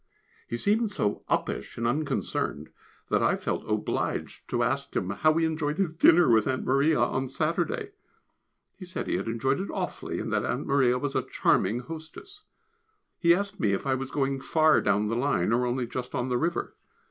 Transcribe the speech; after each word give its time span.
He 0.47 0.57
seemed 0.57 0.89
so 0.89 1.21
uppish 1.29 1.77
and 1.77 1.85
unconcerned 1.85 2.71
that 3.11 3.21
I 3.21 3.35
felt 3.35 3.69
obliged 3.69 4.47
to 4.49 4.63
ask 4.63 4.95
him 4.95 5.11
how 5.11 5.31
he 5.35 5.45
enjoyed 5.45 5.77
his 5.77 5.93
dinner 5.93 6.27
with 6.27 6.47
Aunt 6.47 6.63
Maria 6.65 6.97
on 6.99 7.27
Saturday. 7.27 7.91
He 8.75 8.83
said 8.83 9.05
he 9.05 9.17
had 9.17 9.27
enjoyed 9.27 9.59
it 9.59 9.69
awfully, 9.71 10.19
and 10.19 10.33
that 10.33 10.43
Aunt 10.43 10.65
Maria 10.65 10.97
was 10.97 11.15
a 11.15 11.21
charming 11.21 11.81
hostess. 11.81 12.41
He 13.19 13.35
asked 13.35 13.59
me 13.59 13.73
if 13.73 13.85
I 13.85 13.93
was 13.93 14.09
going 14.09 14.41
far 14.41 14.81
down 14.81 15.05
the 15.07 15.15
line, 15.15 15.53
or 15.53 15.67
only 15.67 15.85
just 15.85 16.15
on 16.15 16.29
the 16.29 16.37
river. 16.39 16.75